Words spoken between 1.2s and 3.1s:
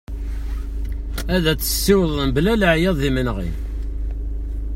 Ad as-tessiwḍeḍ mebla leɛyaḍ d